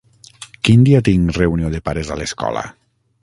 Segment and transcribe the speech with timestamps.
[0.69, 2.65] Quin dia tinc reunió de pares a l'escola?